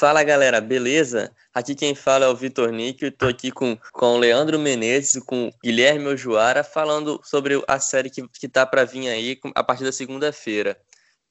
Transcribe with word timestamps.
Fala 0.00 0.24
galera, 0.24 0.62
beleza? 0.62 1.30
Aqui 1.52 1.74
quem 1.74 1.94
fala 1.94 2.24
é 2.24 2.28
o 2.30 2.34
Vitor 2.34 2.72
Nick, 2.72 3.04
estou 3.04 3.28
aqui 3.28 3.50
com, 3.50 3.76
com 3.92 4.14
o 4.14 4.18
Leandro 4.18 4.58
Menezes 4.58 5.16
e 5.16 5.20
com 5.20 5.48
o 5.48 5.52
Guilherme 5.62 6.06
Ojuara 6.06 6.64
falando 6.64 7.20
sobre 7.22 7.62
a 7.68 7.78
série 7.78 8.08
que, 8.08 8.26
que 8.26 8.48
tá 8.48 8.64
para 8.64 8.86
vir 8.86 9.10
aí 9.10 9.38
a 9.54 9.62
partir 9.62 9.84
da 9.84 9.92
segunda-feira. 9.92 10.80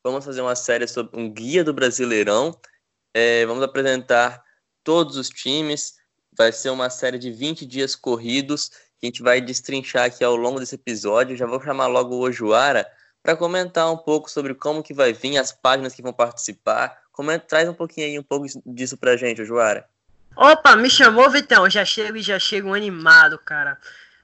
Vamos 0.04 0.24
fazer 0.24 0.42
uma 0.42 0.56
série 0.56 0.86
sobre 0.86 1.20
um 1.20 1.34
guia 1.34 1.64
do 1.64 1.74
Brasileirão, 1.74 2.56
é, 3.12 3.44
vamos 3.48 3.64
apresentar 3.64 4.44
todos 4.84 5.18
os 5.18 5.30
times, 5.30 5.96
vai 6.38 6.52
ser 6.52 6.70
uma 6.70 6.92
série 6.92 7.18
de 7.18 7.32
20 7.32 7.66
dias 7.66 7.96
corridos 7.96 8.70
que 8.70 8.78
a 9.02 9.06
gente 9.08 9.24
vai 9.24 9.42
destrinchar 9.42 10.06
aqui 10.06 10.24
ao 10.24 10.36
longo 10.36 10.60
desse 10.60 10.76
episódio. 10.76 11.36
Já 11.36 11.48
vou 11.48 11.60
chamar 11.60 11.88
logo 11.88 12.14
o 12.14 12.20
Ojuara 12.20 12.88
para 13.24 13.36
comentar 13.36 13.92
um 13.92 13.98
pouco 13.98 14.30
sobre 14.30 14.54
como 14.54 14.84
que 14.84 14.94
vai 14.94 15.12
vir, 15.12 15.40
as 15.40 15.52
páginas 15.52 15.96
que 15.96 16.04
vão 16.04 16.14
participar, 16.14 16.96
Comenta, 17.20 17.46
traz 17.46 17.68
um 17.68 17.74
pouquinho 17.74 18.08
aí, 18.08 18.18
um 18.18 18.24
pouco 18.24 18.46
disso 18.66 18.96
pra 18.96 19.18
gente, 19.18 19.44
Joara. 19.44 19.86
Opa, 20.38 20.74
me 20.78 20.90
chamou, 20.90 21.30
Vitão. 21.30 21.70
Já 21.70 21.84
chego 21.84 22.16
e 22.16 22.22
já 22.22 22.40
chego 22.40 22.74
animado, 22.74 23.38
cara. 23.38 23.78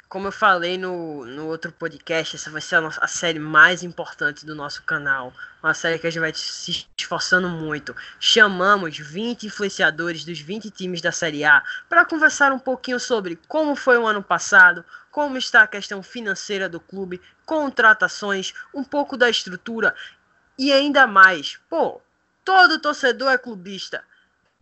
Como 0.07 0.29
eu 0.29 0.31
falei 0.31 0.77
no, 0.77 1.25
no 1.25 1.47
outro 1.47 1.73
podcast, 1.73 2.37
essa 2.37 2.49
vai 2.49 2.61
ser 2.61 2.77
a, 2.77 2.81
nossa, 2.81 3.03
a 3.03 3.07
série 3.07 3.37
mais 3.37 3.83
importante 3.83 4.45
do 4.45 4.55
nosso 4.55 4.81
canal. 4.83 5.33
Uma 5.61 5.73
série 5.73 5.99
que 5.99 6.07
a 6.07 6.09
gente 6.09 6.21
vai 6.21 6.33
se 6.33 6.87
esforçando 6.97 7.49
muito. 7.49 7.93
Chamamos 8.17 8.97
20 8.97 9.47
influenciadores 9.47 10.23
dos 10.23 10.39
20 10.39 10.71
times 10.71 11.01
da 11.01 11.11
Série 11.11 11.43
A 11.43 11.61
para 11.89 12.05
conversar 12.05 12.53
um 12.53 12.59
pouquinho 12.59 12.97
sobre 12.97 13.37
como 13.49 13.75
foi 13.75 13.97
o 13.97 14.07
ano 14.07 14.23
passado, 14.23 14.85
como 15.11 15.35
está 15.35 15.63
a 15.63 15.67
questão 15.67 16.01
financeira 16.01 16.69
do 16.69 16.79
clube, 16.79 17.19
contratações, 17.45 18.53
um 18.73 18.85
pouco 18.85 19.17
da 19.17 19.29
estrutura 19.29 19.93
e 20.57 20.71
ainda 20.71 21.05
mais. 21.05 21.59
Pô, 21.69 22.01
Todo 22.45 22.79
torcedor 22.79 23.31
é 23.31 23.39
clubista. 23.39 24.03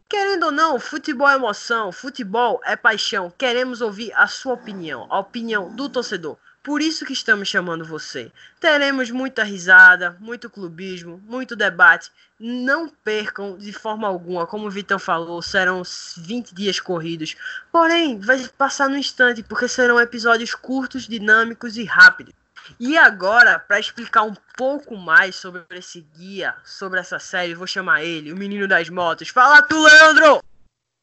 Querendo 0.07 0.45
ou 0.45 0.51
não, 0.53 0.79
futebol 0.79 1.29
é 1.29 1.35
emoção, 1.35 1.91
futebol 1.91 2.62
é 2.63 2.77
paixão. 2.77 3.29
Queremos 3.37 3.81
ouvir 3.81 4.13
a 4.13 4.25
sua 4.25 4.53
opinião, 4.53 5.05
a 5.09 5.20
opinião 5.20 5.70
do 5.75 5.90
torcedor. 5.90 6.37
Por 6.63 6.81
isso 6.81 7.05
que 7.05 7.12
estamos 7.12 7.49
chamando 7.49 7.84
você. 7.84 8.31
Teremos 8.57 9.12
muita 9.12 9.43
risada, 9.43 10.15
muito 10.21 10.49
clubismo, 10.49 11.21
muito 11.25 11.57
debate. 11.57 12.09
Não 12.40 12.87
percam 12.87 13.57
de 13.57 13.73
forma 13.73 14.07
alguma, 14.07 14.47
como 14.47 14.68
o 14.68 14.71
Vitão 14.71 14.97
falou, 14.97 15.41
serão 15.41 15.84
20 16.15 16.55
dias 16.55 16.79
corridos. 16.79 17.35
Porém, 17.70 18.18
vai 18.18 18.47
passar 18.57 18.87
no 18.87 18.97
instante, 18.97 19.43
porque 19.43 19.68
serão 19.68 19.99
episódios 19.99 20.55
curtos, 20.55 21.05
dinâmicos 21.05 21.75
e 21.75 21.84
rápidos. 21.84 22.34
E 22.79 22.97
agora, 22.97 23.59
para 23.59 23.79
explicar 23.79 24.23
um 24.23 24.33
pouco 24.57 24.95
mais 24.95 25.35
sobre 25.35 25.63
esse 25.71 26.01
guia, 26.01 26.55
sobre 26.63 26.99
essa 26.99 27.19
série, 27.19 27.55
vou 27.55 27.67
chamar 27.67 28.03
ele, 28.03 28.31
o 28.31 28.37
menino 28.37 28.67
das 28.67 28.89
motos. 28.89 29.29
Fala 29.29 29.61
tu, 29.61 29.81
Leandro! 29.81 30.41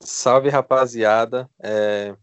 Salve, 0.02 0.48
rapaziada. 0.48 1.48
É... 1.62 2.14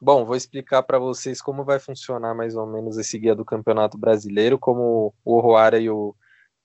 Bom, 0.00 0.24
vou 0.24 0.36
explicar 0.36 0.82
para 0.82 0.98
vocês 0.98 1.40
como 1.40 1.64
vai 1.64 1.78
funcionar 1.78 2.34
mais 2.34 2.54
ou 2.54 2.66
menos 2.66 2.98
esse 2.98 3.18
guia 3.18 3.34
do 3.34 3.44
Campeonato 3.44 3.96
Brasileiro, 3.96 4.58
como 4.58 5.14
o 5.24 5.40
Roara 5.40 5.78
e 5.78 5.88
o, 5.88 6.14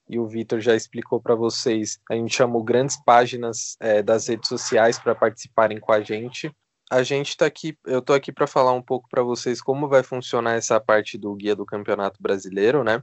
e 0.08 0.18
o 0.18 0.26
Vitor 0.26 0.60
já 0.60 0.74
explicou 0.74 1.20
para 1.20 1.34
vocês. 1.34 1.98
A 2.10 2.14
gente 2.14 2.34
chamou 2.34 2.62
grandes 2.62 3.02
páginas 3.04 3.76
é, 3.80 4.02
das 4.02 4.28
redes 4.28 4.48
sociais 4.48 4.98
para 4.98 5.14
participarem 5.14 5.80
com 5.80 5.92
a 5.92 6.02
gente 6.02 6.54
a 6.92 7.02
gente 7.02 7.30
está 7.30 7.46
aqui, 7.46 7.76
eu 7.86 8.00
estou 8.00 8.14
aqui 8.14 8.30
para 8.30 8.46
falar 8.46 8.72
um 8.72 8.82
pouco 8.82 9.08
para 9.08 9.22
vocês 9.22 9.62
como 9.62 9.88
vai 9.88 10.02
funcionar 10.02 10.56
essa 10.56 10.78
parte 10.78 11.16
do 11.16 11.34
guia 11.34 11.56
do 11.56 11.64
Campeonato 11.64 12.22
Brasileiro, 12.22 12.84
né? 12.84 13.02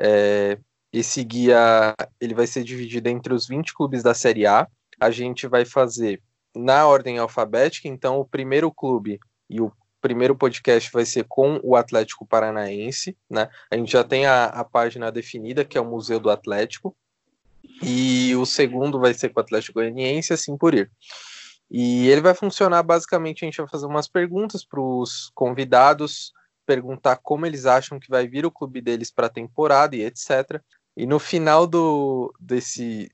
É, 0.00 0.56
esse 0.92 1.24
guia 1.24 1.94
ele 2.20 2.32
vai 2.32 2.46
ser 2.46 2.62
dividido 2.62 3.08
entre 3.08 3.34
os 3.34 3.48
20 3.48 3.74
clubes 3.74 4.04
da 4.04 4.14
Série 4.14 4.46
A. 4.46 4.68
A 5.00 5.10
gente 5.10 5.48
vai 5.48 5.64
fazer 5.64 6.22
na 6.54 6.86
ordem 6.86 7.18
alfabética, 7.18 7.88
então 7.88 8.20
o 8.20 8.24
primeiro 8.24 8.70
clube 8.70 9.18
e 9.50 9.60
o 9.60 9.72
primeiro 10.00 10.36
podcast 10.36 10.88
vai 10.92 11.04
ser 11.04 11.24
com 11.28 11.58
o 11.64 11.74
Atlético 11.74 12.24
Paranaense, 12.24 13.16
né? 13.28 13.48
A 13.68 13.76
gente 13.76 13.90
já 13.90 14.04
tem 14.04 14.26
a, 14.26 14.44
a 14.44 14.62
página 14.62 15.10
definida, 15.10 15.64
que 15.64 15.76
é 15.76 15.80
o 15.80 15.84
Museu 15.84 16.20
do 16.20 16.30
Atlético, 16.30 16.96
e 17.82 18.32
o 18.36 18.46
segundo 18.46 19.00
vai 19.00 19.12
ser 19.12 19.30
com 19.30 19.40
o 19.40 19.42
Atlético 19.42 19.80
Goianiense, 19.80 20.32
assim 20.32 20.56
por 20.56 20.72
ir. 20.72 20.88
E 21.76 22.06
ele 22.06 22.20
vai 22.20 22.34
funcionar 22.34 22.84
basicamente, 22.84 23.44
a 23.44 23.46
gente 23.46 23.56
vai 23.56 23.66
fazer 23.66 23.86
umas 23.86 24.06
perguntas 24.06 24.64
para 24.64 24.80
os 24.80 25.32
convidados, 25.34 26.32
perguntar 26.64 27.16
como 27.16 27.46
eles 27.46 27.66
acham 27.66 27.98
que 27.98 28.08
vai 28.08 28.28
vir 28.28 28.46
o 28.46 28.50
clube 28.50 28.80
deles 28.80 29.10
para 29.10 29.26
a 29.26 29.30
temporada 29.30 29.96
e 29.96 30.02
etc. 30.02 30.62
E 30.96 31.04
no 31.04 31.18
final 31.18 31.66
do, 31.66 32.32
desse 32.38 33.10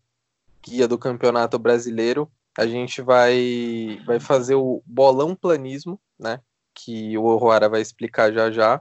guia 0.62 0.86
do 0.86 0.98
Campeonato 0.98 1.58
Brasileiro, 1.58 2.30
a 2.58 2.66
gente 2.66 3.00
vai, 3.00 3.98
vai 4.04 4.20
fazer 4.20 4.56
o 4.56 4.82
bolão 4.84 5.34
planismo, 5.34 5.98
né? 6.18 6.38
Que 6.74 7.16
o 7.16 7.34
Roara 7.38 7.66
vai 7.66 7.80
explicar 7.80 8.30
já 8.30 8.50
já. 8.50 8.78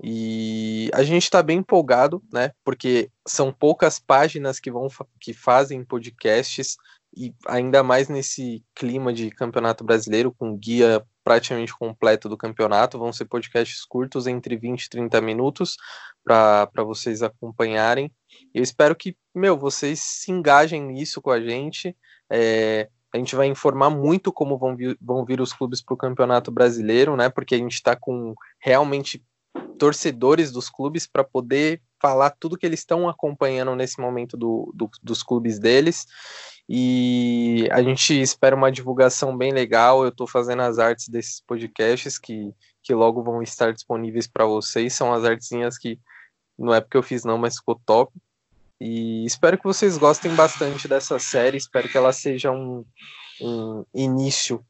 E 0.00 0.90
a 0.94 1.02
gente 1.02 1.24
está 1.24 1.42
bem 1.42 1.58
empolgado, 1.58 2.22
né? 2.32 2.52
Porque 2.62 3.10
são 3.26 3.52
poucas 3.52 3.98
páginas 3.98 4.60
que 4.60 4.70
vão 4.70 4.86
que 5.20 5.32
fazem 5.34 5.84
podcasts 5.84 6.76
e 7.16 7.34
ainda 7.46 7.82
mais 7.82 8.08
nesse 8.08 8.62
clima 8.74 9.12
de 9.12 9.30
campeonato 9.30 9.82
brasileiro, 9.82 10.34
com 10.36 10.56
guia 10.56 11.02
praticamente 11.24 11.76
completo 11.76 12.28
do 12.28 12.36
campeonato. 12.36 12.98
Vão 12.98 13.12
ser 13.12 13.24
podcasts 13.24 13.84
curtos, 13.84 14.26
entre 14.26 14.56
20 14.56 14.84
e 14.84 14.90
30 14.90 15.20
minutos, 15.22 15.76
para 16.22 16.68
vocês 16.84 17.22
acompanharem. 17.22 18.12
Eu 18.54 18.62
espero 18.62 18.94
que, 18.94 19.16
meu, 19.34 19.56
vocês 19.56 20.00
se 20.00 20.30
engajem 20.30 20.82
nisso 20.82 21.22
com 21.22 21.30
a 21.30 21.40
gente. 21.40 21.96
É, 22.30 22.88
a 23.14 23.16
gente 23.16 23.34
vai 23.34 23.46
informar 23.46 23.88
muito 23.88 24.30
como 24.30 24.58
vão 24.58 24.76
vir, 24.76 24.98
vão 25.00 25.24
vir 25.24 25.40
os 25.40 25.54
clubes 25.54 25.82
para 25.82 25.94
o 25.94 25.98
campeonato 25.98 26.50
brasileiro, 26.50 27.16
né? 27.16 27.30
Porque 27.30 27.54
a 27.54 27.58
gente 27.58 27.74
está 27.74 27.96
com 27.96 28.34
realmente 28.60 29.24
torcedores 29.78 30.52
dos 30.52 30.68
clubes 30.68 31.06
para 31.06 31.24
poder 31.24 31.80
falar 32.00 32.30
tudo 32.30 32.56
que 32.56 32.66
eles 32.66 32.80
estão 32.80 33.08
acompanhando 33.08 33.74
nesse 33.74 34.00
momento 34.00 34.36
do, 34.36 34.70
do, 34.74 34.90
dos 35.02 35.22
clubes 35.22 35.58
deles. 35.58 36.06
E 36.68 37.68
a 37.70 37.82
gente 37.82 38.20
espera 38.20 38.56
uma 38.56 38.72
divulgação 38.72 39.36
bem 39.36 39.52
legal. 39.52 40.02
Eu 40.02 40.08
estou 40.08 40.26
fazendo 40.26 40.62
as 40.62 40.78
artes 40.78 41.08
desses 41.08 41.40
podcasts 41.40 42.18
que, 42.18 42.52
que 42.82 42.92
logo 42.92 43.22
vão 43.22 43.42
estar 43.42 43.72
disponíveis 43.72 44.26
para 44.26 44.44
vocês. 44.44 44.94
São 44.94 45.12
as 45.12 45.24
artezinhas 45.24 45.78
que 45.78 45.98
não 46.58 46.74
é 46.74 46.80
porque 46.80 46.96
eu 46.96 47.02
fiz, 47.02 47.24
não, 47.24 47.38
mas 47.38 47.56
ficou 47.56 47.80
top. 47.86 48.12
E 48.80 49.24
espero 49.24 49.56
que 49.56 49.64
vocês 49.64 49.96
gostem 49.96 50.34
bastante 50.34 50.88
dessa 50.88 51.18
série. 51.18 51.56
Espero 51.56 51.88
que 51.88 51.96
ela 51.96 52.12
seja 52.12 52.50
um, 52.50 52.84
um 53.40 53.84
início 53.94 54.64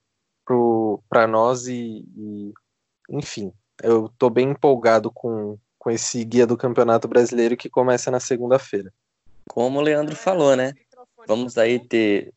para 1.09 1.27
nós 1.27 1.67
e, 1.67 2.05
e, 2.17 2.53
enfim, 3.11 3.53
eu 3.83 4.07
estou 4.07 4.31
bem 4.31 4.51
empolgado 4.51 5.11
com, 5.11 5.59
com 5.79 5.91
esse 5.91 6.25
guia 6.25 6.47
do 6.47 6.57
Campeonato 6.57 7.09
Brasileiro 7.09 7.57
que 7.57 7.69
começa 7.69 8.11
na 8.11 8.21
segunda-feira. 8.21 8.93
Como 9.49 9.79
o 9.79 9.83
Leandro 9.83 10.15
falou, 10.15 10.55
né? 10.55 10.73
Vamos 11.27 11.59
aí 11.59 11.79
ter 11.79 12.33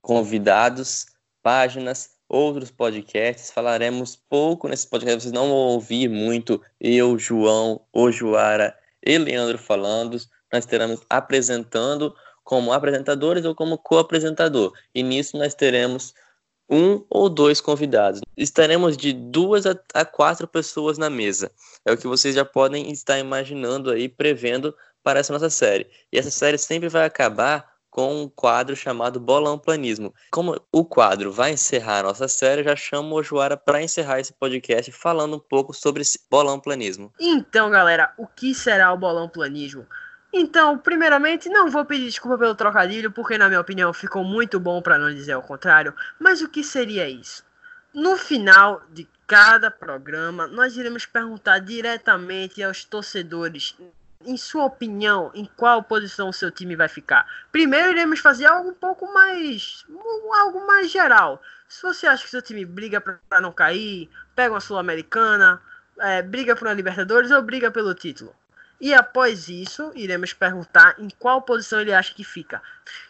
convidados, 0.00 1.06
páginas, 1.42 2.10
outros 2.28 2.70
podcasts. 2.70 3.50
Falaremos 3.50 4.16
pouco 4.28 4.68
nesse 4.68 4.86
podcast. 4.86 5.22
Vocês 5.22 5.32
não 5.32 5.48
vão 5.48 5.56
ouvir 5.56 6.08
muito 6.08 6.60
eu, 6.80 7.18
João, 7.18 7.80
o 7.92 8.10
Joara 8.10 8.76
e 9.04 9.16
Leandro 9.16 9.58
falando. 9.58 10.18
Nós 10.52 10.66
teremos 10.66 11.00
apresentando 11.08 12.14
como 12.42 12.72
apresentadores 12.72 13.44
ou 13.44 13.54
como 13.54 13.78
co-apresentador. 13.78 14.72
E 14.94 15.02
nisso 15.02 15.36
nós 15.36 15.54
teremos 15.54 16.14
um 16.68 17.04
ou 17.10 17.28
dois 17.28 17.60
convidados. 17.60 18.20
Estaremos 18.36 18.96
de 18.96 19.12
duas 19.12 19.64
a 19.66 20.04
quatro 20.04 20.48
pessoas 20.48 20.98
na 20.98 21.08
mesa. 21.10 21.50
É 21.84 21.92
o 21.92 21.96
que 21.96 22.06
vocês 22.06 22.34
já 22.34 22.44
podem 22.44 22.90
estar 22.90 23.18
imaginando 23.18 23.90
aí, 23.90 24.08
prevendo 24.08 24.74
para 25.02 25.20
essa 25.20 25.32
nossa 25.32 25.50
série. 25.50 25.86
E 26.12 26.18
essa 26.18 26.30
série 26.30 26.58
sempre 26.58 26.88
vai 26.88 27.04
acabar 27.04 27.73
com 27.94 28.24
um 28.24 28.28
quadro 28.28 28.74
chamado 28.74 29.20
Bolão 29.20 29.56
Planismo. 29.56 30.12
Como 30.32 30.60
o 30.72 30.84
quadro 30.84 31.30
vai 31.30 31.52
encerrar 31.52 32.00
a 32.00 32.02
nossa 32.02 32.26
série, 32.26 32.64
já 32.64 32.74
chamo 32.74 33.14
o 33.14 33.22
Joara 33.22 33.56
para 33.56 33.80
encerrar 33.80 34.18
esse 34.18 34.32
podcast 34.32 34.90
falando 34.90 35.36
um 35.36 35.38
pouco 35.38 35.72
sobre 35.72 36.02
esse 36.02 36.18
Bolão 36.28 36.58
Planismo. 36.58 37.12
Então, 37.20 37.70
galera, 37.70 38.12
o 38.18 38.26
que 38.26 38.52
será 38.52 38.92
o 38.92 38.96
Bolão 38.96 39.28
Planismo? 39.28 39.86
Então, 40.32 40.76
primeiramente, 40.76 41.48
não 41.48 41.70
vou 41.70 41.84
pedir 41.84 42.06
desculpa 42.06 42.36
pelo 42.36 42.56
trocadilho, 42.56 43.12
porque 43.12 43.38
na 43.38 43.46
minha 43.46 43.60
opinião 43.60 43.92
ficou 43.92 44.24
muito 44.24 44.58
bom 44.58 44.82
para 44.82 44.98
não 44.98 45.14
dizer 45.14 45.36
o 45.36 45.42
contrário, 45.42 45.94
mas 46.18 46.42
o 46.42 46.48
que 46.48 46.64
seria 46.64 47.08
isso? 47.08 47.44
No 47.94 48.16
final 48.16 48.82
de 48.90 49.06
cada 49.24 49.70
programa, 49.70 50.48
nós 50.48 50.76
iremos 50.76 51.06
perguntar 51.06 51.60
diretamente 51.60 52.60
aos 52.60 52.84
torcedores 52.84 53.76
em 54.26 54.36
sua 54.36 54.64
opinião, 54.64 55.30
em 55.34 55.44
qual 55.56 55.82
posição 55.82 56.28
o 56.28 56.32
seu 56.32 56.50
time 56.50 56.76
vai 56.76 56.88
ficar? 56.88 57.26
Primeiro 57.52 57.90
iremos 57.90 58.20
fazer 58.20 58.46
algo 58.46 58.70
um 58.70 58.74
pouco 58.74 59.12
mais. 59.12 59.84
algo 60.38 60.66
mais 60.66 60.90
geral. 60.90 61.42
Se 61.68 61.82
você 61.82 62.06
acha 62.06 62.24
que 62.24 62.30
seu 62.30 62.42
time 62.42 62.64
briga 62.64 63.00
para 63.00 63.40
não 63.40 63.52
cair, 63.52 64.08
pega 64.34 64.54
uma 64.54 64.60
Sul-Americana, 64.60 65.60
é, 65.98 66.22
briga 66.22 66.54
por 66.54 66.68
uma 66.68 66.74
Libertadores 66.74 67.30
ou 67.30 67.42
briga 67.42 67.70
pelo 67.70 67.94
título. 67.94 68.34
E 68.84 68.92
após 68.92 69.48
isso, 69.48 69.90
iremos 69.94 70.34
perguntar 70.34 70.96
em 70.98 71.08
qual 71.18 71.40
posição 71.40 71.80
ele 71.80 71.94
acha 71.94 72.12
que 72.12 72.22
fica. 72.22 72.60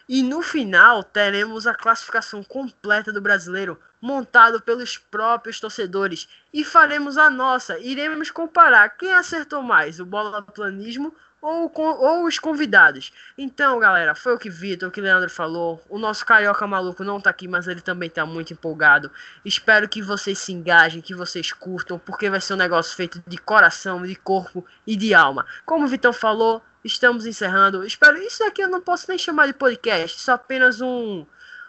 E 0.07 0.23
no 0.23 0.41
final, 0.41 1.03
teremos 1.03 1.67
a 1.67 1.75
classificação 1.75 2.41
completa 2.45 3.11
do 3.11 3.19
brasileiro, 3.19 3.77
montado 3.99 4.61
pelos 4.61 4.97
próprios 4.97 5.59
torcedores. 5.59 6.29
E 6.53 6.63
faremos 6.63 7.17
a 7.17 7.29
nossa. 7.29 7.77
Iremos 7.77 8.31
comparar 8.31 8.87
quem 8.91 9.13
acertou 9.13 9.61
mais, 9.61 9.99
o 9.99 10.05
bola 10.05 10.41
planismo 10.41 11.13
ou, 11.45 11.71
ou 11.75 12.25
os 12.25 12.39
convidados. 12.39 13.13
Então, 13.37 13.79
galera, 13.79 14.15
foi 14.15 14.33
o 14.33 14.37
que 14.37 14.49
Vitor, 14.49 14.89
o 14.89 14.91
que 14.91 14.99
Leandro 14.99 15.29
falou. 15.29 15.79
O 15.87 15.99
nosso 15.99 16.25
carioca 16.25 16.65
maluco 16.65 17.03
não 17.03 17.21
tá 17.21 17.29
aqui, 17.29 17.47
mas 17.47 17.67
ele 17.67 17.81
também 17.81 18.09
tá 18.09 18.25
muito 18.25 18.51
empolgado. 18.51 19.11
Espero 19.43 19.87
que 19.87 20.01
vocês 20.01 20.39
se 20.39 20.51
engajem, 20.51 21.01
que 21.01 21.13
vocês 21.13 21.51
curtam, 21.51 21.99
porque 21.99 22.29
vai 22.29 22.41
ser 22.41 22.55
um 22.55 22.57
negócio 22.57 22.95
feito 22.95 23.21
de 23.27 23.37
coração, 23.37 24.01
de 24.01 24.15
corpo 24.15 24.65
e 24.87 24.95
de 24.95 25.13
alma. 25.13 25.45
Como 25.65 25.85
o 25.85 25.87
Vitão 25.87 26.11
falou, 26.11 26.63
estamos 26.83 27.27
encerrando. 27.27 27.85
Espero. 27.85 28.17
Isso 28.17 28.43
aqui 28.43 28.63
eu 28.63 28.69
não 28.69 28.81
posso 28.81 29.05
nem 29.07 29.17
chamar 29.17 29.45
de 29.45 29.53
podcast, 29.53 30.17
isso 30.17 30.31
é 30.31 30.33
apenas 30.33 30.81
um. 30.81 31.25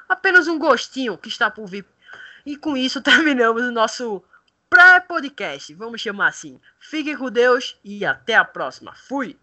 apenas 0.09 0.49
um 0.49 0.59
gostinho 0.59 1.19
que 1.19 1.29
está 1.29 1.51
por 1.51 1.67
vir. 1.67 1.85
E 2.47 2.57
com 2.57 2.77
isso 2.77 3.01
terminamos 3.03 3.63
o 3.63 3.73
nosso 3.73 4.25
pré-podcast, 4.71 5.75
vamos 5.75 6.01
chamar 6.01 6.29
assim. 6.29 6.59
Fiquem 6.81 7.17
com 7.17 7.31
Deus 7.31 7.79
e 7.85 8.07
até 8.07 8.35
a 8.35 8.45
próxima. 8.45 8.95
Fui! 8.95 9.37